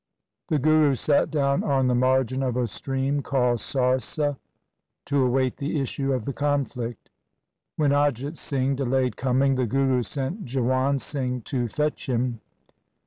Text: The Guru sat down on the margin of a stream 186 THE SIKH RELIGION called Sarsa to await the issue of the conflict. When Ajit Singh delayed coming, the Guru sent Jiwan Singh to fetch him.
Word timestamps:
The 0.47 0.57
Guru 0.57 0.95
sat 0.95 1.29
down 1.29 1.63
on 1.63 1.85
the 1.85 1.93
margin 1.93 2.41
of 2.41 2.57
a 2.57 2.65
stream 2.65 3.17
186 3.17 3.27
THE 3.27 3.37
SIKH 3.37 3.37
RELIGION 3.37 4.33
called 4.33 4.39
Sarsa 4.39 4.39
to 5.05 5.23
await 5.23 5.57
the 5.57 5.79
issue 5.79 6.11
of 6.11 6.25
the 6.25 6.33
conflict. 6.33 7.11
When 7.75 7.91
Ajit 7.91 8.35
Singh 8.35 8.75
delayed 8.75 9.15
coming, 9.15 9.53
the 9.53 9.67
Guru 9.67 10.01
sent 10.01 10.43
Jiwan 10.45 10.97
Singh 10.99 11.41
to 11.43 11.67
fetch 11.67 12.09
him. 12.09 12.41